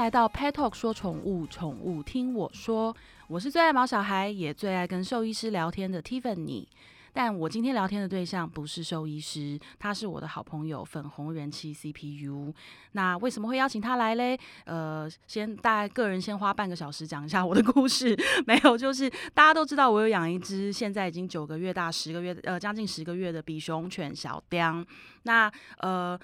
[0.00, 2.96] 来到 Pet Talk 说宠物，宠物听我说。
[3.28, 6.66] 我是最爱毛小孩，也最爱跟兽医师聊天的 Tiffany。
[7.12, 12.50] 但我今天聊天的对象不是兽医师，他是我的好朋友粉红人气 CPU。
[12.92, 14.40] 那为什么会邀请他来嘞？
[14.64, 18.18] 呃，先大概个人先花半个小时讲一下我的故事。
[18.48, 24.82] 没有，就是大家都知道我有养一只现在已经九个月大、十个月呃将近十个月的比熊犬小雕。
[25.24, 26.18] 那呃。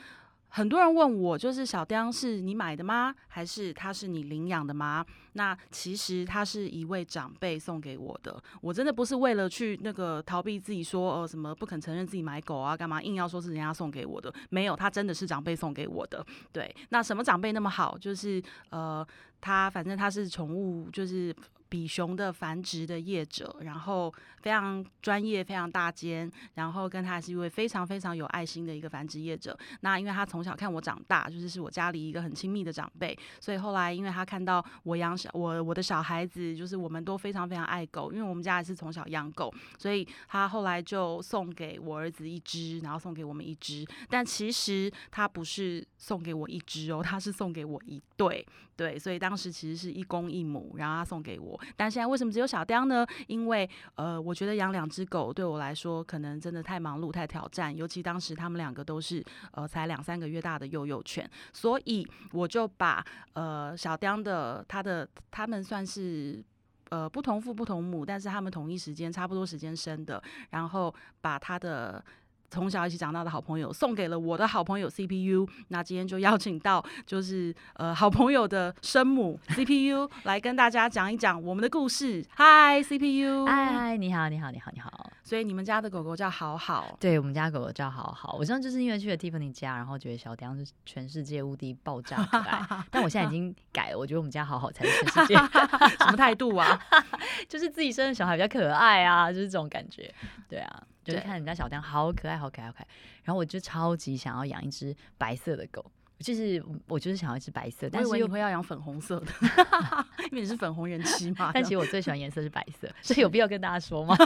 [0.57, 3.15] 很多人问我，就是小雕是你买的吗？
[3.29, 5.05] 还是它是你领养的吗？
[5.35, 8.43] 那其实它是一位长辈送给我的。
[8.63, 14.33] 我真的不是为了去那个逃避自己说呃什么不肯承认自己买狗啊，干嘛硬要说是人家送给我的？
[14.49, 16.25] 没有，他真的是长辈送给我的。
[16.51, 17.99] 对，那什么长辈那么好？
[17.99, 19.07] 就是呃，
[19.43, 21.37] 他反正他是宠物，就是。
[21.69, 29.57] 比熊的繁殖的业者，然后非常专业、非常大间，然后跟他是一位非常非常有爱心的一个繁殖业者。
[29.81, 43.85] 那因为他从小看我长大，就是是我家里一个很亲密的长辈，所以后来因为他看到我养小我我的小孩子，就是我们都非常非常爱狗，因为我们家也是从小养狗，所以他后来就送给我儿子一只，然后送给我们一只。
[44.09, 48.47] 但其实他不是送给我一只哦，他是送给我一对。
[48.77, 51.59] 对，所以当时其实是一公一母，然后他送给我。
[51.77, 53.07] 但现在为什么只有小雕呢？
[53.27, 63.03] 因为呃，我觉得养两只狗对我来说可能真的太忙碌、太挑战，尤其当时他们两个都是呃才两三个月大的幼幼犬，所以我就把
[63.33, 66.45] 呃小雕的他的他们算是
[66.91, 72.05] 呃不同父不同母，但是他们同一时间差不多时间生的，然后把他的。
[72.51, 82.25] 从小一起长大的好朋友送给了我的好朋友 CPU，那今天就邀请到就是呃好朋友的生母 CPU 来跟大家讲一讲我们的故事。
[82.31, 85.11] 嗨，CPU，嗨，你好，你好，你好，你好。
[85.23, 88.37] 所以你们家的狗狗叫好好，对我们家狗狗叫好好。
[88.39, 95.35] 我上就是因为去了 Tiffany 家，然后觉得小雕是全世界无敌爆炸可爱， 但我现在已经改了，我觉得我们家好好才是全世界。
[95.35, 96.79] 什么态度啊？
[97.49, 100.15] 就是自己生的小孩比较可爱啊，就是这种感觉。
[100.49, 100.83] 对啊。
[101.07, 102.89] 就是看人家小丹好可爱，好可爱，好可爱。
[103.23, 105.85] 然后我就超级想要养一只白色的狗，
[106.19, 109.27] 就是我就是想要一只白色，但是又会要养粉红色的，
[110.31, 111.51] 因为你是粉红人妻嘛。
[111.55, 114.17] 但其实我最喜欢颜色是白色，所以有必要跟大家说吗？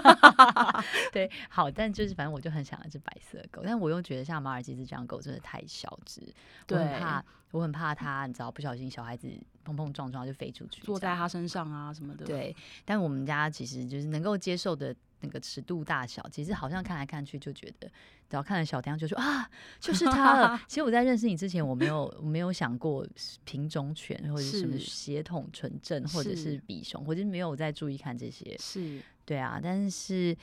[1.13, 6.23] 对，好，但就是反正我就很想要一只白色的狗，但我又觉得像马尔济斯这样狗真的太小只，
[6.69, 9.29] 我很怕，我很怕它，你知道，不小心小孩子
[9.65, 12.25] 碰碰撞撞就飞出去，坐在它身上啊什么的。
[12.25, 12.55] 对，
[12.85, 14.95] 但我们家其实就是能够接受的。
[15.21, 17.89] 那个尺度大小，其实好像看来看去就觉得，
[18.29, 19.49] 只要看了小雕就说啊，
[19.79, 20.61] 就是他了。
[20.69, 23.07] 其实我在认识你之前，我没有没有想过
[23.45, 28.57] 品种犬或者什么血统纯正，或者是比熊，我就没有在注意看这些。
[28.59, 30.37] 是，对啊，但是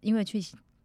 [0.00, 0.40] 因为去。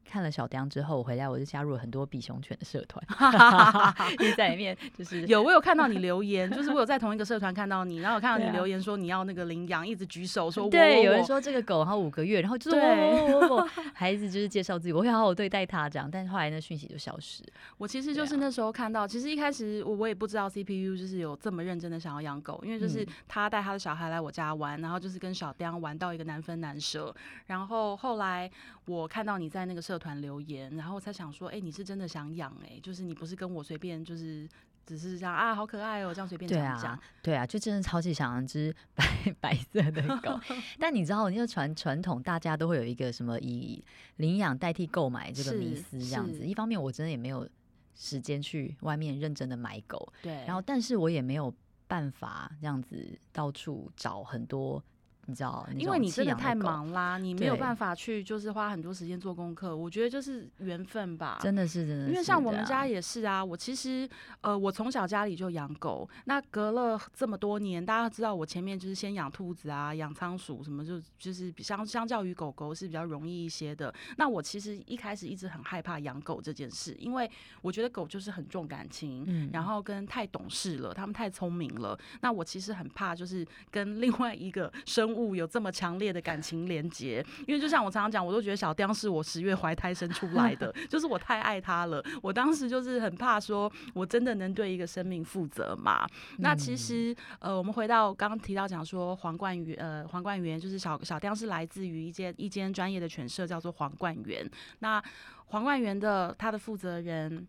[0.09, 3.05] 看了小雕之后，我回来我就加入了很多比熊犬的社团，
[4.17, 17.43] 你在里面就是有我有看到你留言，就是我有在同一个社团看到你，然后我看到你留言说你要那个领养，一直举手说，对，有人说这个狗然后五个月，然后就是我我 孩子就是介绍自己，我会好好对待它这样，但是后来那讯息就消失。
[17.77, 27.13] 我其实就是那时候看到，其实一开始我我也不知道 CPU 就是有这么认真的想要养狗，因为就是他带他的小孩来我家玩，然后就是跟小雕玩到一个难分难舍，
[27.45, 28.49] 然后后来
[28.85, 29.98] 我看到你在那个社。
[29.99, 34.47] 团留言，然后才想说，哎，你是真的想养哎，就是你不是跟我随便，就是
[34.85, 39.05] 只是这样啊，好可爱哦，这样随便讲讲，对啊，就真的超级想养只白
[39.39, 40.39] 白色的狗。
[40.79, 43.83] 但你知道，因为传传统，大家都会有一个什么以
[44.15, 46.45] 领养代替购买这个迷思，这样子。
[46.47, 47.47] 一方面，我真的也没有
[47.93, 50.33] 时间去外面认真的买狗，对。
[50.45, 51.53] 然后，但是我也没有
[51.87, 54.83] 办法这样子到处找很多。
[55.29, 59.75] 你知道，因为你真的太忙啦，你没有办法去，就是花很多时间做功课。
[59.75, 62.09] 我觉得就是缘分吧，真的是真的。
[62.09, 64.09] 因为像我们家也是啊，我其实
[64.41, 73.93] 呃，我从小家里就养狗，那隔了这么多年，大家知道我前面就是先养兔子啊，养仓鼠什么，就就是相相较于狗狗是比较容易一些的。
[74.17, 77.29] 那我其实一开始一直很害怕养狗这件事，因为
[77.61, 81.97] 我觉得狗就是很重感情，嗯，然后跟太懂事了，他们太聪明了。
[82.21, 85.18] 那我其实很怕就是跟另外一个生物。
[85.19, 92.03] 物有这么强烈的感情连结，因为就像我常常讲，我都觉得小雕是我十月怀胎生出来的， 就是我太爱他了。
[92.21, 96.07] 我当时就是很怕说，我真的能对一个生命负责吗？
[96.37, 104.49] 那其实，呃，我们回到刚刚提到讲说，皇冠园，呃，皇冠园就是小小雕是来自于一间一间专业的犬舍，叫做皇冠园。
[104.79, 105.03] 那
[105.47, 107.47] 皇冠园的他的负责人。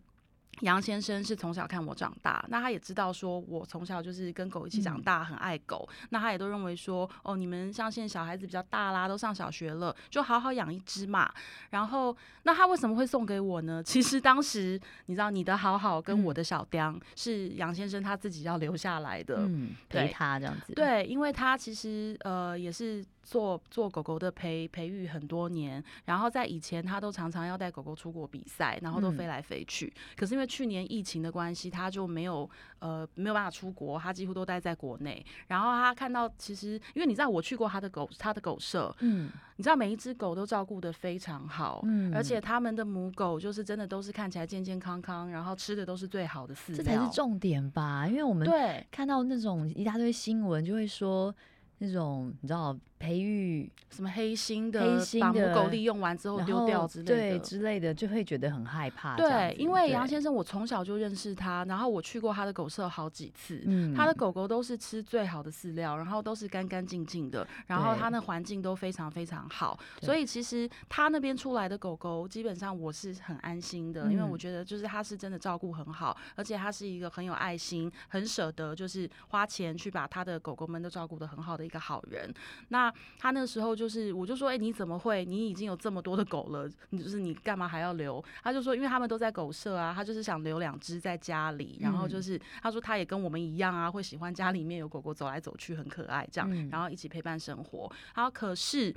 [0.59, 5.87] 杨先生是从小看我长大，那他也知道说我从小就是跟狗一起长嗯大，很爱狗。
[6.09, 11.33] 那他也都认为说，哦，你们像现在小孩子比较大啦，都上小学了，就好好养一只嘛。
[11.71, 13.81] 然后，那他为什么会送给我呢？
[13.83, 19.37] 其实当时你知道，你的好好跟我嗯的小雕、是杨先生他自己要留下来的。
[19.39, 29.91] 嗯，陪对他这样子。，对，因为他其实呃也是做做狗狗的培培育很多年，然后在以前他都常常要带狗狗出国比赛，然后都嗯飞来飞去。
[30.15, 35.23] 可是因为去年疫情的关系，他就没有呃没有办法出国，他几乎都待在国内。
[35.47, 41.81] 然后他看到其实因为你知道我去过他的狗他的狗舍，嗯你知道每一只狗都照顾的非常好。
[41.83, 48.07] 嗯，而且他们的母狗就是真的都是看起来健健康康，然后吃的都是最好的饲料，这才是重点吧？
[48.07, 51.33] 因为我们对看到那种一大堆新闻，就会说
[51.83, 63.63] 那种你知道培育什么黑心的，黑心把母狗利用完之后丢掉之类的，对之类的，就会觉得很害怕对，因为杨先生我从小就认识他，然后我去过他的狗舍好几次。
[63.65, 82.31] 嗯他的狗狗都是吃最好的饲料，然后都是干干净净的，然后他那环境都非常非常好，所以其实他那边出来的狗狗，基本上我是很安心的，因为嗯我觉得就是他是真的照顾很好，而且他是一个很有爱心、很舍得就是花钱去把他的狗狗们都照顾的很好的一个好人。
[82.67, 85.25] 那他那时候就是，我就说，哎、你怎么会？
[85.25, 88.23] 你已经有这么多的狗了，你就是你干嘛还要留？
[88.43, 97.91] 他就说，因为他们都在狗舍啊，他就是想留两只在家里，然后嗯就是他说他也跟我们一样啊，会喜欢家里面有狗狗走来走去，很可爱这样，嗯然后一起陪伴生活。
[98.13, 98.93] 然后可是，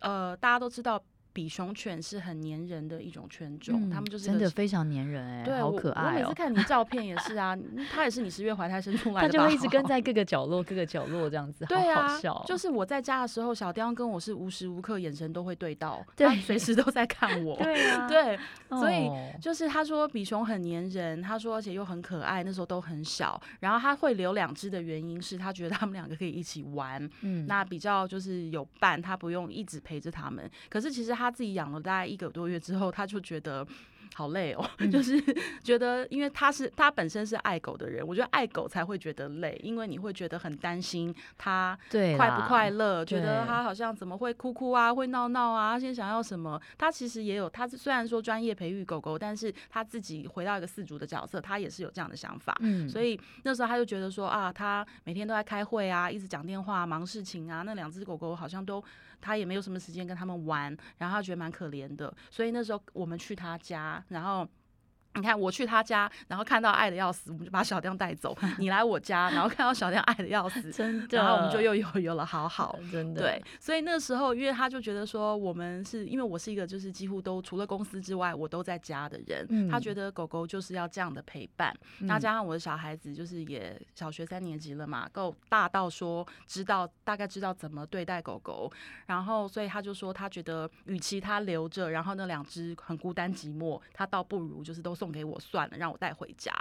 [0.00, 1.02] 呃，大家都知道。
[1.38, 17.56] 比熊犬是很粘人的一种犬种，嗯它们就是真的非常粘人哎、好对我我可爱哦、每次看你照片也是啊，嗯它也是你十月怀胎生出来他的吧，就会一直跟 在各个角落、各个角落这样子，对啊好好笑哦、就是我在家的时候，小雕跟我是无时无刻眼神都会对到，对随时都在看我。
[17.62, 18.36] 对啊，对，
[18.70, 23.40] 所以哦就是他说比熊很粘人，他说而且又很可爱，那时候都很小。
[23.60, 30.50] 然后他会留两只的原因是他觉得他们两个可以一起玩，嗯那比较就是有伴，他不用一直陪着他们。
[30.68, 33.66] 可是其实他自己养了大概一个多月之后，他就觉得。
[34.14, 35.22] 好累哦，嗯 就是
[35.62, 41.78] 觉得，因为他是他本身是爱狗的人，我觉得爱狗才会觉得累，因为你会觉得很担心他
[42.16, 46.60] 快不快乐，觉得对他好像怎么会哭哭啊，会闹闹啊，他现在想要什么？
[46.76, 52.56] 他其实也有，他虽然说专业培育狗狗，但是他自己回到一个饲主的角色，他也是有这样的想法。
[52.60, 57.62] 嗯，所以那时候他就觉得说啊，他每天都在开会啊，一直讲电话、忙事情啊。
[57.64, 58.82] 那两只狗狗好像都
[59.20, 62.14] 他也没有什么时间跟他们玩，然后他觉得蛮可怜的。
[62.30, 64.48] 所以那时候我们去他家，然后。
[65.18, 68.36] 你看，我去他家，然后看到爱的要死，我们就把小亮带走。
[68.58, 72.78] 你来我家，然后看到小亮爱的要死， 真的，然后我们就又有有了好好。
[72.92, 81.74] 真的对，所以那时候，因为他就觉得说，我们是因为我是一个就是几乎都除了公司之外，我都在家的人，他嗯觉得狗狗就是要这样的陪伴。
[82.00, 88.70] 那加上我的小孩子就是也小学三年级了嘛，够大到说知道大概知道怎么对待狗狗，
[89.06, 96.52] 然后所以他就说他觉得与其他留着，然后那两只很孤单寂寞，他倒不如就是都送给我算了，让我带回家。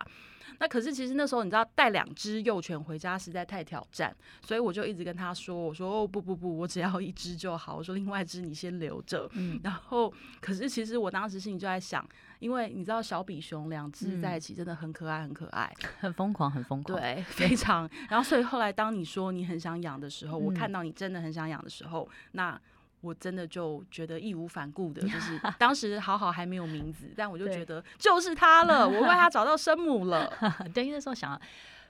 [0.60, 9.30] 那可是其实那时候你知道带两只幼犬回家实在太挑战，所以我就一直跟他说，我说哦不不不，我只要一只就好，我说另外一只你先留着。
[9.34, 12.08] 嗯然后可是其实我当时心里就在想，
[12.40, 17.88] 因为你知道小比熊两只在一起真的很可爱很可爱，很疯狂，很疯狂，对，非常。
[18.10, 22.60] 然后所以后来当你说你很想养的时候，我嗯看到你真的很想养的时候，那。
[23.02, 30.32] 我真的就觉得义无反顾的，就是 当时好好还没有名字，但我就觉得就是他了，我为他找到生母了。
[30.74, 31.42] 对，因为那时候想要。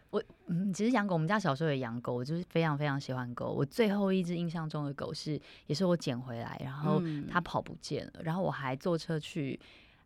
[0.10, 3.48] 我嗯，其实养狗，我们家小时候也养狗，我就是非常非常喜欢狗。
[3.52, 9.60] 我最后一只印象中的狗是，也是我捡回来，然后嗯它跑不见了，然后我还坐车去，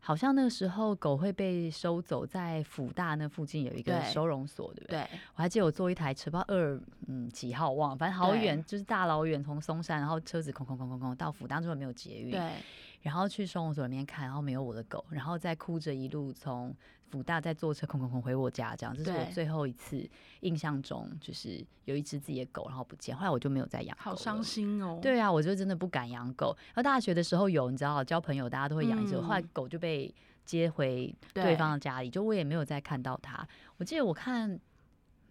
[0.04, 5.00] 好像那个时候狗会被收走，在福大那附近有一个收容所，对不对？
[5.00, 12.52] 对，我还记得我坐一台车，不知道二嗯几号忘了，反正好远，就是大老远从松山，然后车子空空空空空到福大，之后没有捷运，对，
[13.02, 16.76] 然后去收容所里面看，然后没有我的狗，然后再哭着一路从
[17.10, 20.10] 福大再坐车空空空回我家，这样，这是我最后一次
[20.42, 25.00] 印象中就是有一只自己的狗然后不见，后来我就没有再养狗，好伤心哦。
[25.02, 26.56] 对啊，我就真的不敢养狗。
[26.68, 30.14] 然后大学的时候有，你知道，交朋友大家都会养一只，嗯后来狗就被
[30.46, 33.46] 接回对对方的家里，就我也没有再看到它。
[33.78, 34.50] 我记得我看《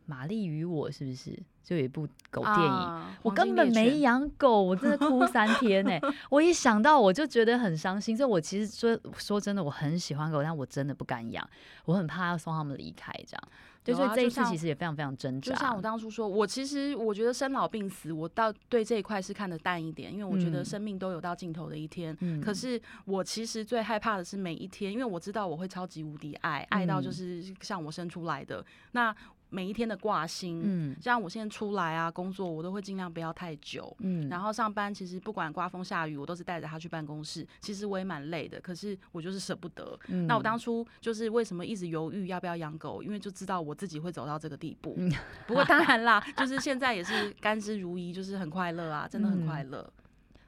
[0.05, 1.41] 玛丽与我》是不是？
[1.71, 2.73] 就有一部狗电影。
[2.73, 5.93] 啊我根本没养狗，我真的哭三 天呢、
[6.31, 11.49] 我一想到我就觉得很伤心，所以我其实说说真的，我很喜欢狗，但我真的不敢养，
[11.85, 13.43] 我很怕要送他们离开这样。
[13.85, 15.53] 对，有所以这一次其实也非常非常挣扎。
[15.53, 22.17] 就像我当初说，我其实我觉得生老病死，我到对这一块是看得淡一点，因为我觉得嗯生命都有到尽头的一天。
[22.21, 29.15] 嗯可是我其实最害怕的是每一天，因为我知道我会超级无敌爱，爱到就嗯是像我生出来的那
[29.50, 30.62] 每一天的挂心。
[30.64, 33.95] 嗯像我现在出来啊，工作我都会尽量不要太久。
[34.00, 37.47] 嗯，然后上班其实不管刮风下雨，我都是带着他去办公室。
[37.61, 39.99] 其实我也蛮累的，可是我就是舍不得。
[40.09, 44.95] 嗯那我当初就是为什么一直犹豫要不要养狗，因为就知道我自己会走到这个地步。
[44.97, 45.12] 嗯
[45.47, 49.92] 不过当然啦，就是现在也是甘之如饴，就是很快乐啊，真的很嗯快乐。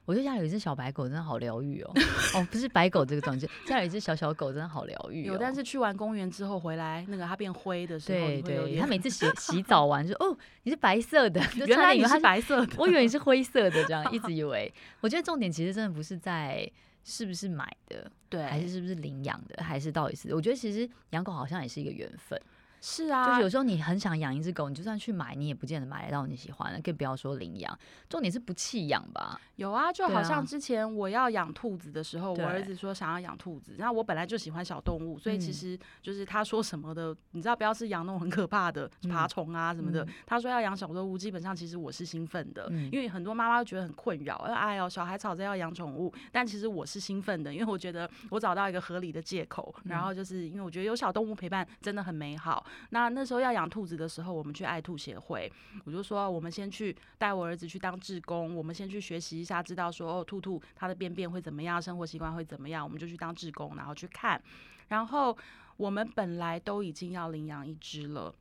[0.05, 1.91] 我觉得家里有一只小白狗真的好疗愈哦。
[2.35, 5.33] 哦，不是白狗这个种，就家里有一只小小狗真的好疗愈、哦。
[5.33, 14.73] 有，但是去完公园之后回来，那个它变灰的时候，对它每次洗洗澡完就哦，你是白色的，原来以为它白色的，我以为你是灰色的，这样一直 以为。
[14.99, 16.69] 我觉得重点其实真的不是在
[17.05, 20.33] 是不是买的，对，还是是不是领养的，还是到底是？
[20.33, 22.39] 我觉得其实养狗好像也是一个缘分，
[22.85, 27.79] 是啊，就是有时候你很想养一只狗，你就算去买，你也不见得买得到你喜欢的，更不要说领养。
[28.09, 29.39] 重点是不弃养吧？
[29.55, 52.65] 有啊，就好像之前我要养兔子的时候，对我儿子说想要养兔子，然后我本来就喜欢小动物，所以其嗯实就是他说什么的，你知道不要是养那种很可怕的爬嗯虫啊什么的嗯，他说要养小动物，基本上其实我是兴奋的，嗯因为很多妈妈会觉得很困扰，哎呦小孩吵着要养宠物，但其实我是兴奋的，因为我觉得我找到一个合理的借口，然嗯后就是因为我觉得有小动物陪伴真的很美好。
[52.89, 55.51] 那那时候要养兔子的时候，我们去爱兔协会，
[55.85, 64.41] 我就说我们先去带我儿子去当志工，我们先去学习一下，知道说哦兔兔它的便便会怎么样，生活习惯会怎么样，我们就去当志工，然后去看。
[64.89, 65.35] 然后
[65.77, 68.33] 我们本来都已经要领养一只了，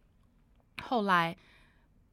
[0.82, 1.36] 后来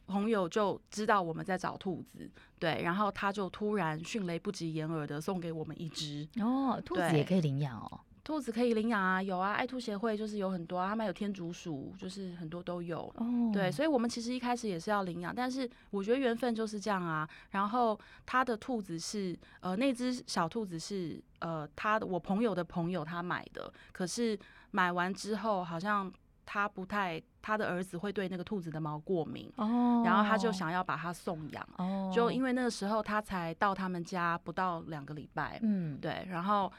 [0.07, 6.27] 朋友就知道我们在找兔子，对，然后他就突然迅雷不及掩耳的送给我们一只。
[6.39, 7.99] 哦，兔子对也可以领养哦。
[8.29, 13.11] 兔子可以领养啊，有啊，爱兔协会就是有很多、啊，他们有天竺鼠，就是很多都有。
[13.15, 17.27] 哦，对，所以我们其实一开始也是要领养，但是我觉得缘分就是这样啊。
[17.49, 24.37] 然后他的兔子是呃，那只小兔子是呃，他的我朋友的朋友他买的，可是
[24.69, 26.13] 买完之后好像
[26.45, 31.67] 他不太，他的儿子会对那个兔子的毛过敏，哦，然后他就想要把它送养。
[31.79, 36.71] 哦，就因为那个时候他才到他们家不到两个礼拜，嗯，对，然后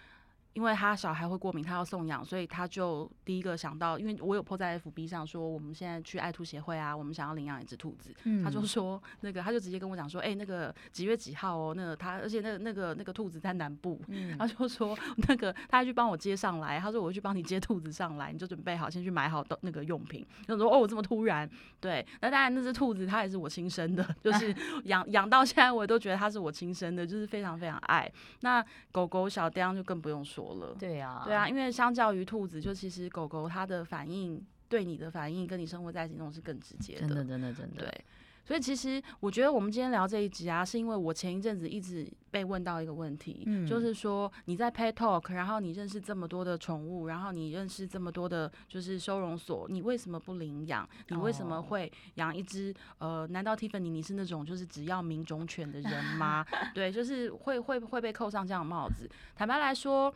[0.52, 8.12] 因为他小孩会过敏，他要送养，所以他就第一个想到，因为我有 po 在 FB 上说，我们现在去爱兔协会啊，我们想要领养一只兔子。
[8.24, 14.00] 嗯他就说那个，他就直接跟我讲说，哎、那个几月几号哦，那个他，而且那个那个那个兔子在南部。
[14.08, 14.96] 嗯 他就说
[15.28, 16.78] 那个，他还去帮我接上来。
[16.80, 20.26] 他说我去帮你接兔子上来，你就准备好，先去买好的那个用品。
[20.46, 22.04] 他说哦，这么突然，对。
[22.20, 24.54] 那当然，那只兔子它也是我亲生的，就是
[24.84, 28.10] 养养到现在，我都觉得它是我亲生的，就是非常非常爱。
[28.40, 38.04] 那狗狗小雕就更不用说了，对啊，对啊，因为相较于兔子，就其实狗狗它的反应对你的反应，跟你生活在一起那种是更直接真的真的真的，对，
[38.44, 50.88] 所以其实我觉得我们今天聊这一集啊，是因为我前一阵子一直被问到一个问题，嗯就是说你在 Pet Talk，然后你认识这么多的宠物，然后你认识这么多的就是收容所，你为什么不领养？
[51.08, 52.74] 你为什么哦会养一只？
[52.98, 56.44] 呃，难道 Tiffany 你是那种就是只要名种犬的人吗？
[56.74, 59.08] 对，就是会会会被扣上这样的帽子。
[59.36, 60.12] 坦白来说，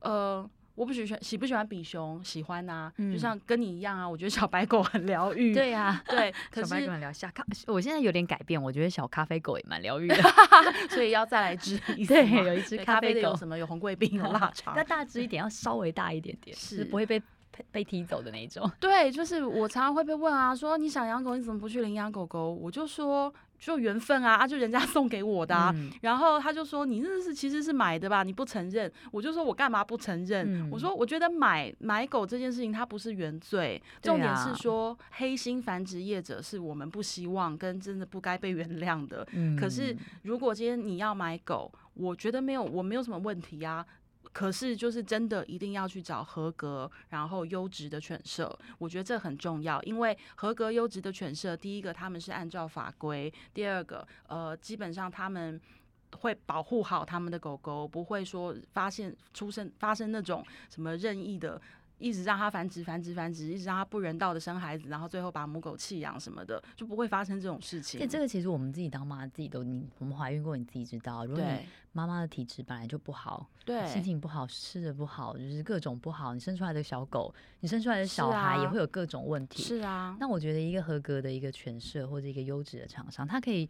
[0.00, 0.48] 呃。
[0.78, 4.08] 我不喜欢喜不喜欢比熊，喜欢呐、就嗯像跟你一样啊。
[4.08, 6.00] 我觉得小白狗很疗愈，对呀。
[6.08, 10.16] 对，可小白是狗很疗小咖，我现在有点改变，我觉得小咖啡狗也蛮疗愈的。
[10.90, 13.58] 所以要再来只一对，有一只咖啡狗什么？
[13.58, 14.84] 有红贵宾，有 腊肠要。
[14.84, 18.70] 大只一点，要稍微大一点点，是是不会被被被踢走的那一种。
[18.78, 22.52] 对，就是我常常会被问啊，说你想养狗，你怎么不去领养狗狗？
[22.52, 25.72] 我就说就缘分啊，啊，就人家 送给我的啊。
[25.76, 28.22] 嗯然后他就说你这是其实是买的吧？
[28.22, 30.46] 你不承认，我就说我干嘛不承认？
[30.66, 39.26] 嗯我说我觉得买买狗这件事情它不是原罪，重点是说黑心繁殖业者是我们不希望跟真的不该被原谅的。
[39.58, 43.84] 可是嗯如果今天你要买狗，我觉得没有，我没有什么问题啊。
[44.32, 49.82] 可是就是真的一定要去找合格，然后优质的犬舍，我觉得这很重要。
[49.82, 55.60] 因为合格优质的犬舍，第一个他们是按照法规，第二个呃，基本上他们。
[56.20, 61.60] 会保护好他们的狗狗，不会说发现出生发生那种什么任意的
[61.98, 68.08] 一直让它繁殖、繁殖、繁殖，一直让它不人道的生孩子，然后最后把母狗弃养什么的，就不会发生这种事情。
[68.08, 79.62] 这个其实我们自己当妈自己都，你我们怀孕过，你自己知道，如果你妈妈的体质本来就不好，对，心情不好，吃的不好，就是各种不好，你生出来的小狗，你生出来的小孩也会有各种问题。
[79.62, 83.68] 是啊，那我觉得一个合格的一个犬舍或者一个优质的厂商，它可以。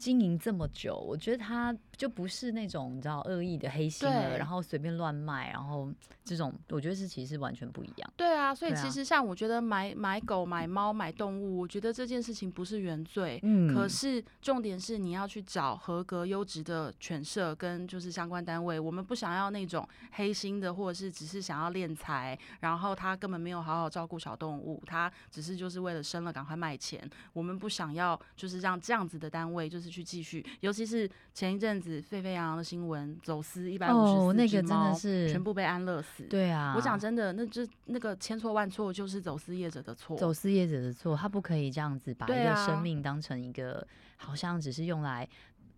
[0.00, 5.92] 经营这么久，我觉得他就不是那种你知道恶意的黑心的，然后随便乱卖，然后
[6.24, 8.12] 这种我觉得是其实完全不一样。
[8.16, 13.38] 对啊，所以其实像我觉得买买狗、买猫、买动物，我觉得这件事情不是原罪。
[13.42, 13.74] 嗯。
[13.74, 27.06] 可是重点是你要去找合格优质的犬舍跟就是相关单位，我们不想要那种黑心的，或者是只是想要敛财，然后他根本没有好好照顾小动物，他只是就是为了生了赶快卖钱。
[27.34, 29.89] 我们不想要就是让这样子的单位就是。
[29.90, 36.22] 去继续，尤其是前一阵子沸沸扬扬的新闻，走私一百五十四只猫，全部被安乐死。
[36.24, 45.28] 对啊，我讲真的，那这那个千错万错就是走私业者的错，走私业者的错，他不可以这样子把一个生命当成一个好像只是用来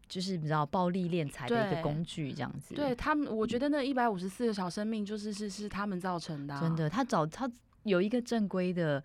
[0.09, 2.75] 就是比较暴力敛财的一个工具这样子。
[2.75, 6.91] 对他们，我觉得那一百五十四个小生命就是是是他们造成的，真的。
[6.91, 7.51] 他找他
[7.85, 9.03] 有一个正规的。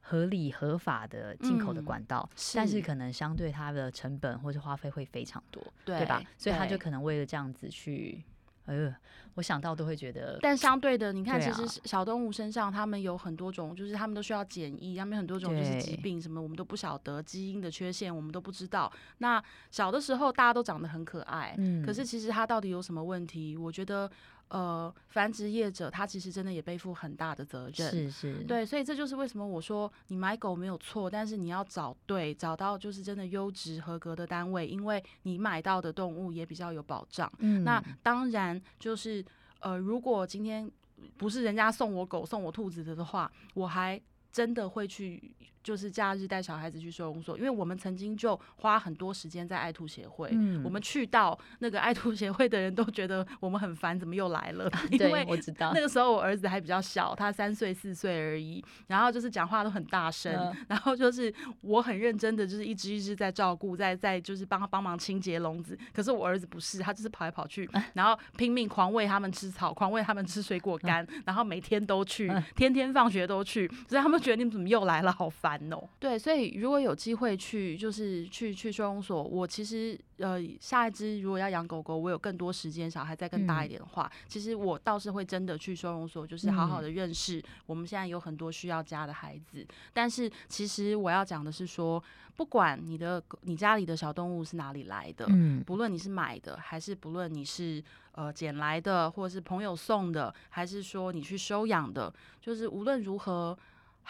[0.00, 6.22] 合理合法的进口的管道，但是可能相对它的成本或者花费会非常多，对吧？
[6.36, 8.22] 所以他就可能为了这样子去，
[8.64, 8.92] 呃，
[9.34, 10.38] 我想到都会觉得。
[10.42, 18.90] 但相对的，你看，其实小动物身上，他们有很多种，就是他们都需要检疫，他们很多种就是疾病，什么我们都不晓得，基因的缺陷我们都不知道。
[19.18, 23.56] 那小的时候大家都长得很可爱，嗯，可是其实它到底有什么问题？
[23.56, 24.10] 我觉得。
[24.50, 37.32] 呃，繁殖业者他其实真的也背负很大的责任，是是，对，所以这就是为什么我说你买狗没有错，但是你要找对，找到就是真的优质合格的单位，因为你买到的动物也比较有保障。
[37.38, 39.24] 嗯，那当然就是
[39.60, 40.70] 呃，如果今天
[41.16, 45.32] 不是人家送我狗送我兔子的的话，我还真的会去。
[45.62, 50.30] 就是假日带小孩子去收容所，因为我们曾经就花很多时间在爱兔协会。
[50.32, 54.70] 嗯，我们去到那个爱兔协会的人都觉得我们很烦，怎么又来了？
[54.90, 58.64] 因为我知道那个时候我儿子还比较小，他三岁四岁而已。
[58.86, 60.32] 然后就是讲话都很大声，
[60.68, 65.78] 然后就是我很认真的，就是一只一只在照顾，在在就是帮他帮忙清洁笼子。
[65.92, 75.49] 可是我儿子不是，他就是跑来跑去，然后拼命狂喂他们吃草，狂喂他们吃水果干，然后每天都去，天天放学都去，所以他们觉得你们怎么又来了，好烦。
[75.98, 89.66] 对，所以如果有机会去，就是去去收容所，我其实呃下一只如果要养狗狗，我有更多时间，小孩再更大一点的话，其实我倒是会真的去收容所，就是好好的认识我们现在有很多需要家的孩子。
[89.92, 92.02] 但是其实我要讲的是说，
[92.36, 97.82] 不管你的你家里的小动物是哪里来的，嗯，不论你是买的，还是不论你是
[98.12, 103.58] 呃捡来的，或者是朋友送的，还是说你去收养的，就是无论如何。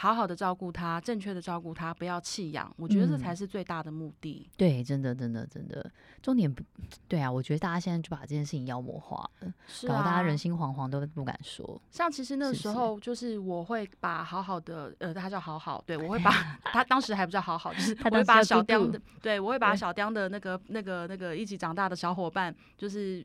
[0.00, 4.48] 好好的照顾他，正确的照顾他，不要弃养，我觉得这才是最大的目的。
[4.56, 6.62] 对，真的，真的，真的，重点不
[7.06, 7.30] 对啊！
[7.30, 9.52] 我觉得大家现在就把这件事情妖魔化了，
[9.86, 11.78] 搞得大家人心惶惶，都不敢说。
[11.90, 16.30] 像其实那时候，就是我会把好好的，呃，他叫好好，对我会 把
[16.64, 23.22] 他当时还不叫好好，就是我会把小雕的，对我会把小雕的那个、那个、那个一起长大的小伙伴，就是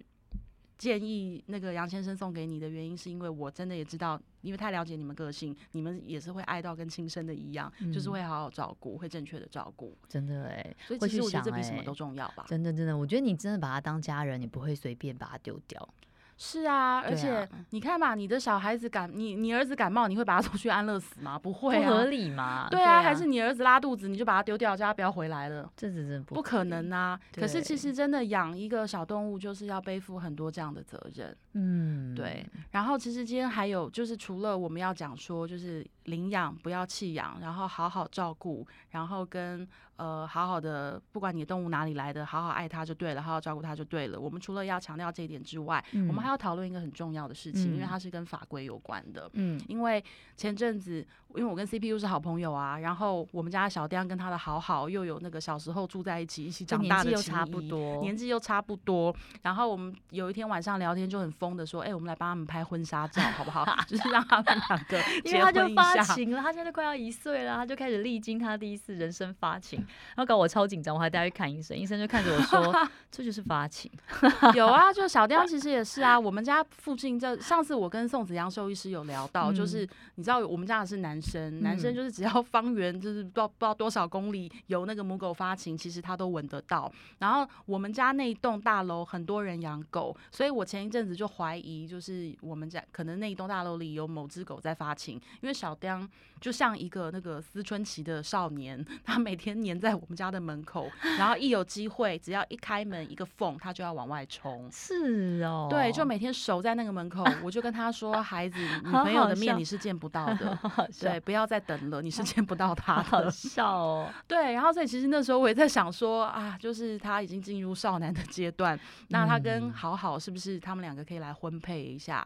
[0.77, 4.21] 建议那个杨先生送给你的原因，是因为我真的也知道。
[4.41, 9.97] 因为太了解你们个性，你们也是会爱到跟亲生的一样，就是会好好照顾，会正确的照顾。
[10.07, 12.45] 真的哎，所以其实我觉得这比什么都重要吧。
[12.47, 15.89] 真的真的，我觉得你真的把他当家人，你不会随便把他丢掉。
[16.37, 21.39] 是啊，而且你看嘛，你的小孩子感你你儿子感冒，你会把他送去安乐死吗？
[21.39, 22.67] 不会，不合理吗？
[22.69, 25.71] 对啊，还是你儿子拉肚子，你就把他丢掉，叫他不要回来了？
[25.77, 27.17] 这是真不可能啊！
[27.33, 31.35] 可是其实真的养一个小动物，就是要背负很多这样的责任。
[31.53, 32.45] 嗯，对。
[32.71, 39.65] 然后其实今天还有就是，除了我们要讲说，就是领养不要弃养，然后好好照顾，然后跟。
[39.97, 44.19] 呃，好好的，不管你的动物哪里来的，好好爱它就对了，好好照顾它就对了。
[44.19, 49.29] 我们除了要强调这一点之外，我们还要讨论一个很重要的事情，因为它是跟法规有关的。
[49.33, 50.03] 嗯，因为
[50.35, 51.05] 前阵子，
[51.35, 59.15] 因为我跟 CPU 是好朋友啊，然后我们家小丁跟他的好好又有那个小时候住在一起，一起长大的年纪又差不多，年纪又差不多。
[59.43, 63.65] 然后我们有一天晚上聊天就很疯的说，哎，我们来帮他们拍婚纱照好不好？
[63.87, 69.84] 就是让他们两个因为他就发情了，他现在快要一岁了，他就开始历经他第一次人生发情。
[70.15, 72.73] 然后搞我超紧张，我还带去看医生，医生就看着我说：
[73.11, 73.91] “这就是发情。
[74.55, 76.19] 有啊，就小丁其实也是啊。
[76.19, 86.91] 我们家附近这上次我跟宋子阳兽医师有聊到，嗯就是你知道我们家的是男生，男生嗯就是只要方圆就是不知道不知道多少公里有那个母狗发情，其实他都闻得到。
[87.19, 96.07] 然后我们家那一栋大楼很多人养狗，所以我前一阵子就怀疑，就是我们家可能那一栋大楼里有某只狗在发情，因为小丁
[96.41, 104.69] 就像一个那个思春期的少年，他每天黏在我们家的门口，然后一有机会，只要一开门一个缝，他就要往外冲”。
[104.71, 113.31] 是哦，对，就每天守在那个门口，我就跟他说：“孩子， 女好朋友的面你是见不到的， 好好对，不要再等了，你是见不到他 好的。
[113.31, 122.25] 笑哦。”对，然后所以其实那时候我也在想说啊，就是他已经进入少男的阶段，那他跟嗯好好是不是他们两个可以来婚配一下？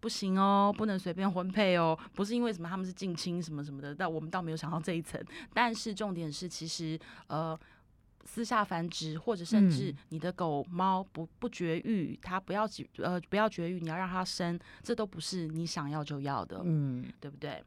[0.00, 5.22] 不行哦，不能随便婚配哦， 不是因为什么他们是近亲什么什么的，但我们倒没有想到这一层。
[5.54, 7.58] 但是重点是，其实呃。
[8.22, 17.64] 私下繁殖，或者甚至嗯你的狗猫不不绝育，它不要绝呃不要绝育，你要让它生，这都不是你想要就要的，嗯，对不对？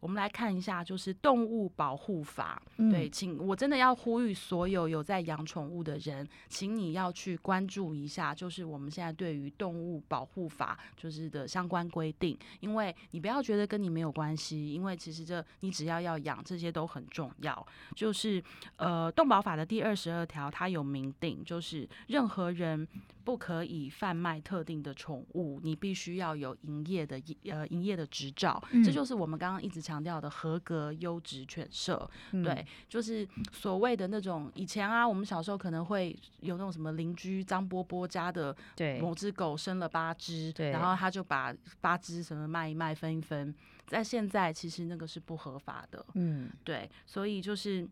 [0.00, 2.62] 我们来看一下，就是动物保护法。
[2.76, 17.66] 嗯对，请我真的要呼吁所有有在养宠物的人，请你要去关注一下，就是我们现在对于动物保护法就是的相关规定，因为你不要觉得跟你没有关系，因为其实这你只要要养，这些都很重要。
[17.94, 18.42] 就是
[18.76, 22.86] 呃，动保法的第二十二条，它有明定，就是任何人
[23.28, 28.90] 不可以贩卖特定的宠物，你必须要有营业的呃营业的执照，这嗯。
[28.90, 32.10] 就是我们刚刚一直强调的合格优质犬舍。
[32.32, 32.42] 嗯。
[32.42, 38.98] 对，就是所谓的那种以前啊，我们小时候可能会有那种什么邻居张波波家的对。
[38.98, 40.70] 某只狗生了八只，对。
[40.70, 43.54] 然后他就把八只什么卖一卖分一分，
[43.88, 46.50] 在现在其实那个是不合法的，嗯。
[46.64, 47.86] 对，所以就是。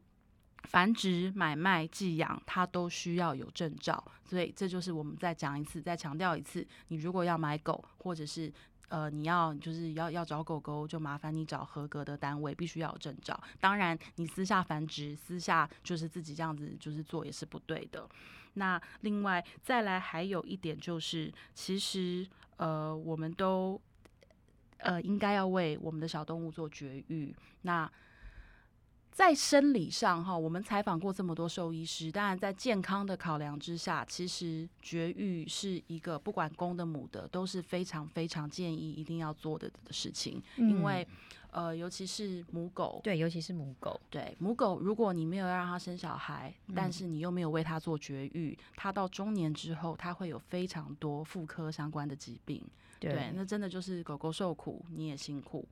[0.67, 6.67] 繁殖、买卖、寄养，它都需要有证照，所以这就是我们再讲一次，再强调一次。
[6.89, 8.53] 你如果要买狗，或者是
[8.89, 13.41] 呃你要就是要要找狗狗，就麻烦你找合格的单位，必须要有证照。
[13.61, 18.09] 当然，你私下繁殖、私下就是自己这样子就是做也是不对的。
[18.55, 22.27] 那另外再来还有一点就是，其实
[22.57, 23.81] 呃我们都
[24.79, 27.35] 呃应该要为我们的小动物做绝育。
[27.63, 27.91] 那
[29.17, 41.09] 在生理上哈，我们采访过这么多兽医师，当然在健康的考量之下，其实绝育是一个不管公的母的都是非常非常建议一定要做的的事情，因为
[41.51, 52.63] 呃，尤其是母狗，对，尤其是母狗，对母狗，如果你没有让它生小孩，但是你又没有为它做绝育，它到中年之后，它会有非常多妇科相关的疾病。
[53.01, 55.67] 对，那真的就是狗狗受苦，你也辛苦。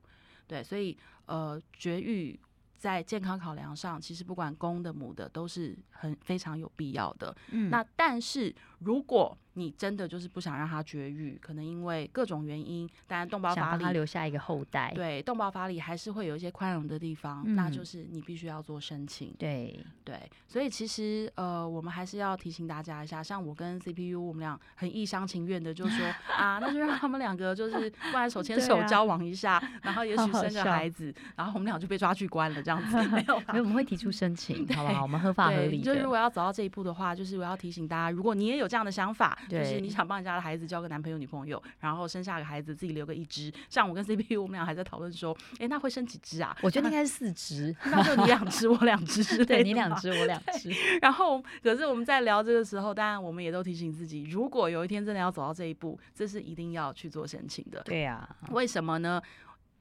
[0.47, 2.41] 对，所以呃，绝育
[2.77, 7.35] 在健康考量上，其实不管公的母的都是很非常有必要的。
[7.51, 19.33] 嗯那但是如果你真的就是不想让它绝育，可能因为各种原因，当然动保法里留下一个后代，对动保法里还是会有一些宽容的地方，嗯那就是你必须要做申请。
[19.39, 20.19] 对对，
[20.49, 26.05] 所以其实呃，我们还是要提醒大家一下，像我跟 CPU，我们俩很一厢情愿的就说
[26.37, 35.03] 啊，那就让他们两个就是 不然手牵手交往一下， 然后也许生个孩子，然后我们俩就被抓去关了这样子，没有啦没有，我们会提出申请，好不好？
[35.03, 43.53] 我们合法合，理的，就如果要走到这一步的话，就是我要提醒大家，如果你也有这样的想法，就是你想帮人家的孩子交个男朋友、女朋友，然后生下个孩子，自己留个一只。
[43.71, 46.57] 像我跟 CPU， 我们俩还在讨论说，哎、那会生几只啊？
[46.61, 57.81] 我觉得应该是四只，那就你两只，我两只之 类的对你两只，我两只，然后，可是我们在聊这个时候，当然我们也都提醒自己，如果有一天真的要走到这一步，这是一定要去做申请的。
[57.85, 59.23] 对呀，为什么呢？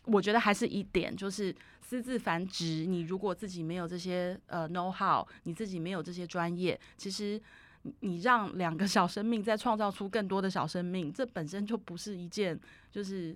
[0.06, 7.42] 我觉得还是一点，就是私自繁殖，你如果自己没有这些呃 know how，你自己没有这些专业，其实
[7.84, 12.60] 你你让两个小生命再创造出更多的小生命，这本身就不是一件
[12.92, 13.36] 就是。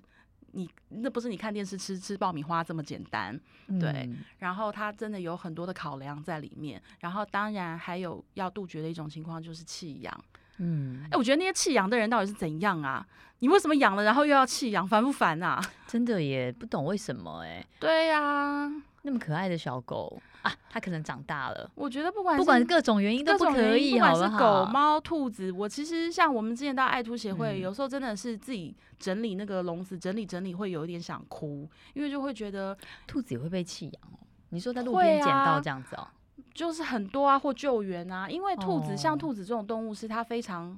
[0.54, 3.38] 你那不是你看电视吃吃爆米花这么简单，
[3.80, 10.24] 对嗯然后它真的有很多的考量在里面，然后当然还有要杜绝的一种情况就是弃养。
[10.58, 13.06] 嗯哎、，我觉得那些弃养的人到底是怎样啊？
[13.40, 15.62] 你为什么养了然后又要弃养，烦不烦啊？
[15.86, 34.20] 真的也不懂为什么哎，对呀、那么可爱的小狗啊，它可能长大了，我觉得不管不是管各种原因都不可以，不管好是狗、猫、兔子，我其实像我们之前到爱兔协会，嗯有时候真的是自己整理那个笼子，整理整理会有一点想哭，因为就会觉得兔子也会被弃养哦？
[34.50, 36.08] 你说在路边捡啊到这样子哦？
[36.54, 40.78] 就是很多啊或救援啊，因为兔子、哦像兔子这种动物是它非常。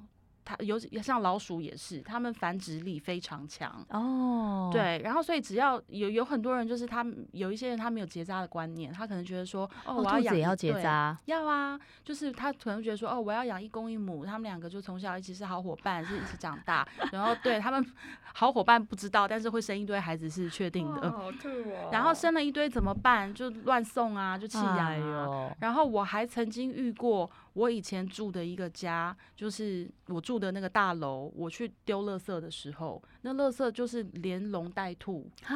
[0.50, 3.86] 它尤其像老鼠也是，它们繁殖力非常强。
[3.90, 17.86] 哦，，对，然后所以只要有有很多人，就是他们有一些人他没有结扎的观念，他可能觉得说，哦，哦，我要养也要结对扎，要啊，就是他可能觉得说，哦，我要养一公一母，他们两个就从小一起是好伙伴，是一起长大， 然后对他们
[18.34, 21.12] 好伙伴不知道，但是会生一堆孩子是确定的。
[21.12, 23.32] 好 兔哦然后生了一堆怎么办？
[23.32, 25.48] 就乱送啊，就弃养啊。
[25.52, 35.56] 哎，然后我还曾经遇过，我以前住的一个家，就是我住的那个大楼，我去丢垃圾的时候，那垃圾就是连笼带兔，啊，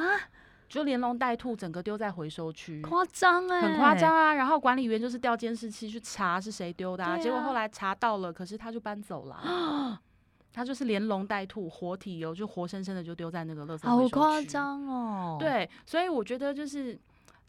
[0.67, 2.81] 就连笼带兔整个丢在回收区。
[2.81, 4.33] 夸张哎，很夸张啊！
[4.33, 10.01] 然后管理员就是调监视器去查是谁丢的、啊，啊结果后来查到了，可是他就搬走了啊。
[10.55, 14.39] 他就是连笼带兔，活体哦，就活生生的就丢在那个垃圾好夸。
[14.43, 16.95] 张哦，，对，所以我觉得就是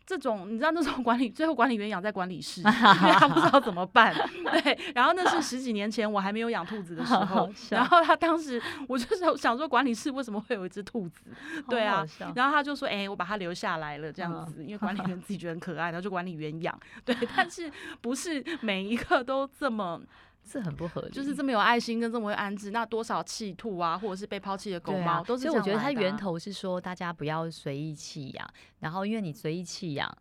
[0.07, 2.61] 这种，你知道那种管理，最后管理员养在管理室，
[3.01, 4.15] 因为他不知道怎么办。
[4.53, 11.23] 对，然后那是十几年前我还没有养兔子的时候然后他当时我就是想说，管理室为什么会有一只兔子？
[11.69, 16.79] 对啊然后他就说：“哎、我把它留下来了，这样嗯子，因为管理员自己觉得很可爱，然后就管理员养。
[17.05, 20.01] 对，但是不是每一个都这么，
[20.45, 22.71] 这很不合理，就是这么有爱心跟这么会安置？
[22.71, 28.49] 那多少弃兔啊，或者是被抛弃的狗猫，啊，都是所以我觉得它源头是说大家不要随意弃养，
[28.81, 30.17] 然后因为你随意弃养。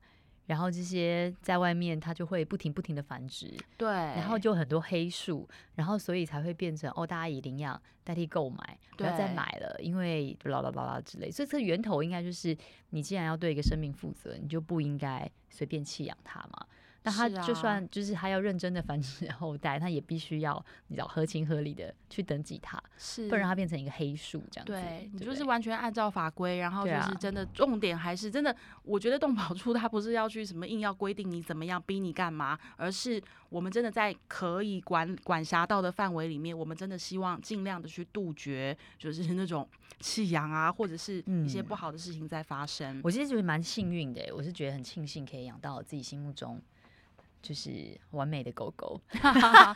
[0.46, 11.32] 然后这些在外面，它就会不停不停的繁殖，对，然后就很多黑数，然后所以才会变成哦，大家以领养代替购买，不要再买了，因为啦啦啦啦之类。
[11.32, 12.56] 所以这源头应该就是
[12.90, 16.68] 你既然要对一个生命负责，你就不应该随便弃养它嘛。
[17.04, 24.72] 那它是啊就算就是他要认真的繁殖后代，他也必须要你知道合情合理的去登记它，是不然它变成一个黑数这样子。
[24.72, 39.68] 对你就是完全按照法规，然后就是真的重点还是真的，我觉得动保处它不是要去什么硬要规定你怎么样，逼你干嘛，而是我们真的在可以管管辖到的范围里面，我们真的希望尽量的去杜绝，就是 那种
[40.00, 43.02] 弃养啊，或者是一些嗯不好的事情在发生。
[43.04, 46.62] 我其实觉得蛮幸运的耶，我是觉得很庆幸可以养到自己心目中
[47.44, 47.70] 就是
[48.12, 49.00] 完美的狗狗。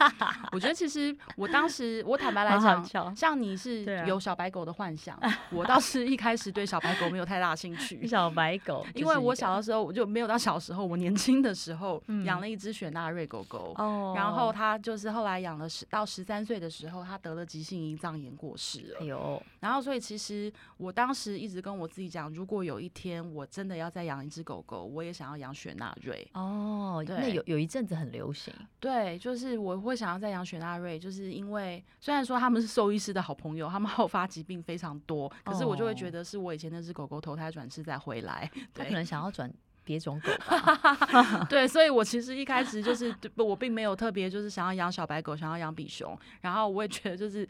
[0.53, 5.19] 我觉得其实我当时，我坦白来讲，像你是有小白狗的幻想，
[5.51, 8.07] 我倒是一开始对小白狗没有太大兴趣。
[8.07, 18.99] 小白狗，因为我小的时候，我就没有到小时候，我年轻的时候嗯养了一只雪纳瑞狗狗，哦，然后它就是后来养了十到十三岁的时候，它得了急性胰脏炎过世了。
[19.01, 26.25] 哎呦，然后所以其实我当时一直跟我自己讲，如果有一天我真的要再养一只狗狗，我也想要养雪纳瑞。
[26.33, 38.47] 哦，那有有有一阵子很流行，对，就是我会想要再养雪纳瑞，就是因为虽然说他们是兽医师的好朋友，他们好发疾病非常多，可是我就会觉哦得是我以前那只狗狗投胎转世再回来。
[38.73, 39.51] 对他可能想要转
[39.83, 41.47] 别种狗吧。
[41.49, 47.47] 对，所以我其实一开始就是我并没有特别就是想要养小白狗，想要养比熊，然后我也觉得就是。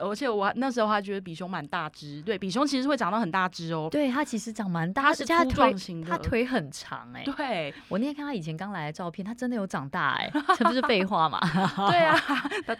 [0.00, 3.88] 而且我那时候还觉得比熊蛮大只，对，比熊其实会长到很大只哦。
[3.90, 11.38] 对，它其实长蛮大，它是粗壮型的它腿很长哎、对我那天看它以前刚来的照片，它真的有长大哎、 这不是废话嘛？
[11.90, 12.16] 对啊，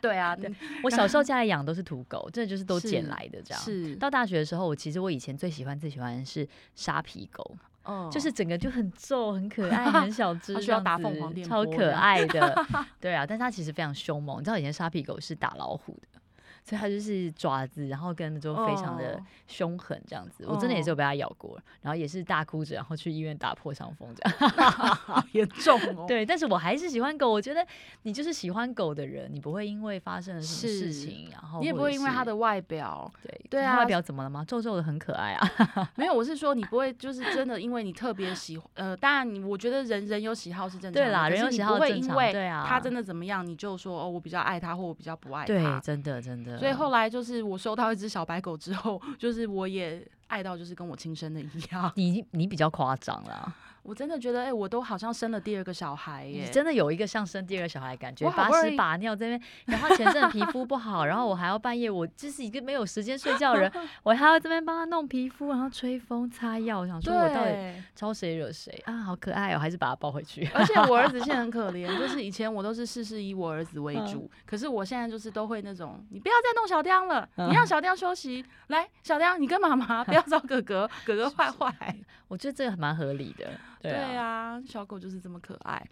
[0.00, 0.52] 对啊，对
[0.82, 3.62] 我小时候家里养都是土狗，真的就是都捡是来的这样。
[3.62, 12.66] 是，到大学的时候，我其实我以前最喜欢最喜欢的是沙皮狗，嗯就是整个就很皱、很可爱、很小 只，它需要打凤凰电超可爱的。
[13.00, 14.40] 对啊，但是它其实非常凶猛。
[14.40, 16.19] 你知道以前沙皮狗是打老虎的。
[16.64, 20.44] 所以它就是爪子，然后跟就非常的哦凶狠这样子。
[20.46, 24.50] 我真的也是有被它咬过，然后也是大哭着，然后去医院打破伤风这样。
[24.60, 26.04] 好严重哦。
[26.06, 27.30] 对，但是我还是喜欢狗。
[27.30, 27.66] 我觉得
[28.02, 34.44] 你就是喜欢狗的人，你不会因为发生了什么事情，然后你也不会因为它的外表，对对啊它外表怎么了吗？
[34.46, 35.90] 皱皱的很可爱啊。
[35.96, 45.80] 没有，我是说你不会就是真的因为你特别喜欢，呃，当然你我觉得人人有喜好是正常的，对啦人有喜你不会好正常因为对啊他真的怎么样，你就说哦，我比较爱他，或我比较不爱对，他。
[45.80, 46.49] 真的真的。
[46.58, 56.50] 所以后来就是我收到一只小白狗之后， 就是我也爱到就是跟我亲生的一样， 你你比较夸张啦， 我真的觉得哎、我都好像生了第二个小孩你耶。
[56.50, 63.72] 真的有一个像生第二个小孩的感觉，把屎把尿这边，然后前阵皮肤不好，然后我还要半夜，我就是一个没有时间睡觉的人，
[64.04, 68.98] 我还要这边帮他弄皮肤，然后吹风擦药，我想说我到底，招谁惹谁啊？
[68.98, 70.48] 好可爱哦，还是把他抱回去。
[70.54, 78.44] 而且我儿子现在很可怜，就是以前我都是事事以我儿子为嗯主，可是我现在就是都会那种，你不要再弄小雕了，嗯你让小雕休息。
[78.68, 81.96] 来，小雕，你跟妈妈不要找哥哥， 哥哥坏坏。
[82.28, 85.84] 我觉得这个蛮合理的，对啊，啊，小狗就是这么可爱。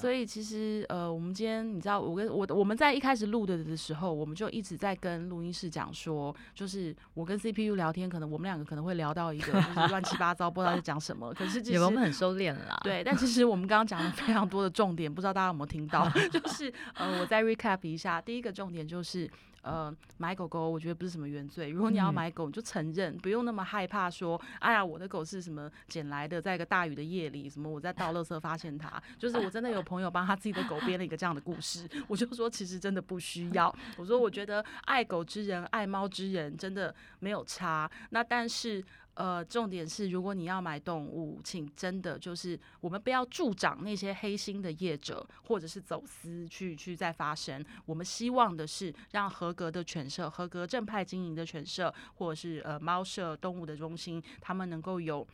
[0.00, 11.34] 所以其实呃，我们今天你知道，我跟我我们在一开始录的的时候，我们就一直在跟录音室讲说，就是我跟 CPU 聊天，可能我们两个可能会聊到一个就是 乱七八糟，不知道在讲什么。
[11.34, 12.80] 可是其实我们很收敛了啦。
[12.82, 16.08] 对，但其实我们刚刚讲了非常多的重点，不知道大家有没有听到？
[16.32, 19.30] 就是呃，我再 recap 一下，第一个重点就是。
[19.62, 21.70] 呃，买狗狗我觉得不是什么原罪。
[21.70, 29.02] 如果你要嗯买狗，你就承认，不用那么害怕说，哎呀，我的狗是什么捡来的，在一个大雨的夜里，什么我在倒垃圾发现它。
[29.18, 33.74] 就是我真的有朋友帮他自己的狗编了一个这样的故事，我就说其实真的不需要。
[33.96, 37.90] 我说我觉得爱狗之人、爱猫之人真的没有差。
[38.10, 38.84] 那但是。
[39.14, 47.64] 呃，重点是，如果你要买动物，请真的就是我们不要助长那些黑心的业者或者是走私去去再发生。
[47.84, 55.26] 我们希望的是让合格的犬舍、合格正派经营的犬舍，或者是呃猫舍、动物的中心，他们能够有。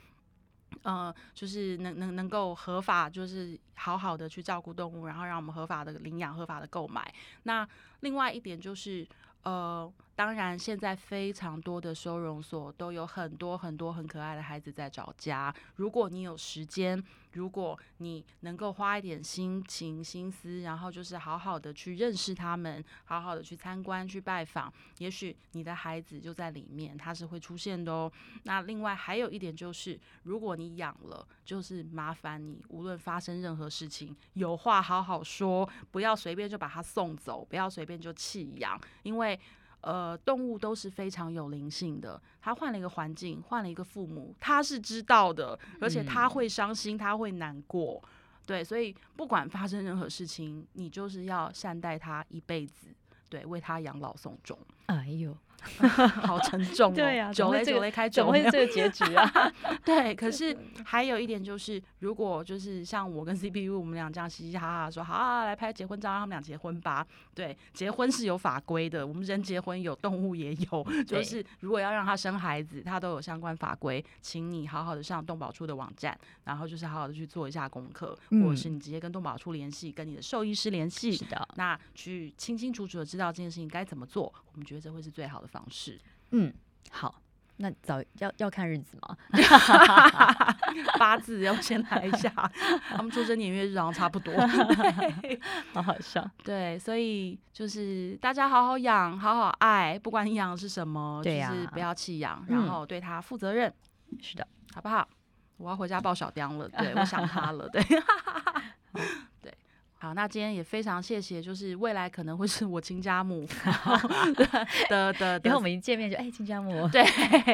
[0.83, 7.11] 呃，就是能能能够合法，就是好好的去照顾动物，然后让我们合法的领养、合法的购买。
[7.45, 7.67] 那
[8.01, 9.09] 另外一点就是，
[9.45, 15.55] 呃，当然现在非常多的收容所都有很多很多很可爱的孩子在找家。
[15.77, 17.01] 如果你有时间，
[17.35, 28.11] 如果你能够花一点心情、心思，然后就是好好的去认识他们，好好的去参观、去拜访，也许你的孩子就在里面，他是会出现的哦。
[28.43, 39.39] 那另外还有一点就是，如果你养了，就是麻烦你，无论发生任何事情，有话好好说，不要随便就把它送走，不要随便就弃养，因为。
[39.81, 42.21] 呃，动物都是非常有灵性的。
[42.41, 48.03] 它换了一个环境，换了一个父母，它是知道的，而且它会伤心，它会难过。
[48.45, 52.89] 对，所以不管发生任何事情，你就是要善待它一辈子，
[53.29, 54.59] 对，为它养老送终。
[54.89, 55.37] 哎呦，
[56.23, 56.95] 好沉重哦。
[56.97, 59.53] 对呀怎酒么会这个类酒类开怎酒没有么会这个结局啊？
[59.85, 67.07] 对，可是还有一点就是，如果就是像我跟 CPU 我们俩这样嘻嘻哈哈说，好啊，来拍结婚照，让他们俩结婚吧。
[67.35, 81.13] 对，结婚是有法规的，我们人结婚有，动物也有，就是如果要让他生孩子，他都有相关法规，请你好好的上动保处的网站，然后就是好好的去做一下功课，或者是嗯你直接跟动保处联系，跟你的兽医师联系。
[81.13, 86.01] 是，的，那去清清楚楚的知道这件事情该怎么做，我们觉得这会是最好的方式。
[86.31, 86.53] 嗯，
[86.91, 87.23] 好。
[87.61, 89.17] 那早要要看日子吗？
[90.97, 92.31] 八字要先来一下，
[92.89, 94.33] 他们出生年月日好像差不多。
[95.75, 96.25] 好好笑。
[96.45, 103.75] 对，所以就是大家好好养，好好爱，不管你养的是什么，对就是不要弃养，嗯然后对他负责任，
[104.23, 105.09] 是的，好不好？
[105.57, 107.83] 我要回家抱小雕了，对我想他了，对。
[110.01, 114.09] 好，那今天也非常谢谢，就是未来可能会是我亲家母 然后
[114.89, 117.03] 的的的然后我们一见面就哎，亲家母，对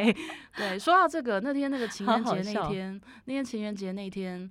[0.54, 2.68] 对，说到这个，那天那个情人节那笑。
[2.68, 4.50] 天，那天情人节那天，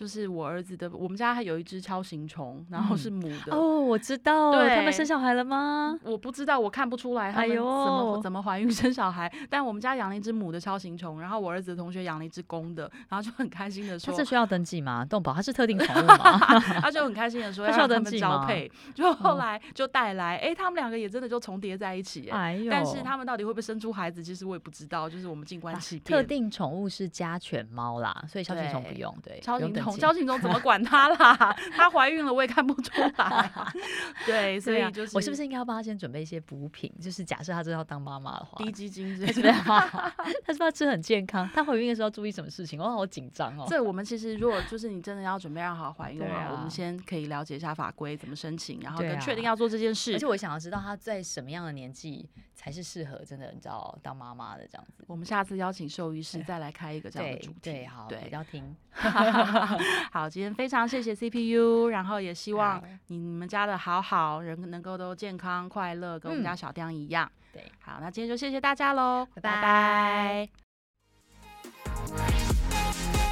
[0.00, 3.54] 就是我儿子的，我们家还有一只超形虫，然后嗯是母的。
[3.54, 5.94] 哦，我知道，对他们生小孩了吗？
[6.02, 15.04] 我不知道，我看不出来他们怎么、怎么怀孕生小孩，但我们家养了一只母的超形虫，然后我儿子的同学养了一只公的，然后就很开心的说他这，需要登记吗？
[15.04, 16.38] 动保他是特定宠物吗？
[16.80, 26.18] 他就很开心的说他需要登记吗交配， 就后哦来就带来，哎、他们两个也真的就重叠在一起、哎、哎呦，但是他们到底会不会生出孩子，其实我也不知道，就是我们静观其变。
[26.18, 31.36] 特定宠物是家犬猫啦，所以超型虫不用，对，超形虫，不用登记超形虫怎么管她啦？
[31.76, 33.72] 她怀孕了我也看不出来 啊、
[34.26, 36.92] 对，所以就是我是不是应该要帮她先准备一些补品？
[37.00, 39.32] 就是假设她真的要当妈妈的话，低基金之类的？
[39.34, 40.12] 是要他
[40.52, 41.48] 是不是要吃很健康？
[41.54, 42.80] 她怀孕的时候要注意什么事情？
[42.80, 43.66] 我好紧张哦。
[43.68, 50.26] 这我们其实如果就是你真的要准备让好好怀孕的话，啊我们先可以了解一下法规怎么申请，然后确定要做这件事而且。
[50.30, 55.04] 我想要知道她在什么样的年纪才是适合真的，你知道当妈妈的这样子。
[55.08, 57.56] 我们下次邀请兽医师再来开一个这样的主题。
[57.62, 58.76] 对，好，我对，要听。
[60.12, 62.86] 好，今天非常谢谢 CPU，然后也希望好。
[63.08, 66.44] 你们家的好好人能够都健康快乐，跟我们嗯。
[66.44, 67.30] 家小丁一样。
[67.52, 69.50] 对，好，那今天就谢谢大家喽，拜拜。
[69.52, 70.48] 拜
[72.16, 73.29] 拜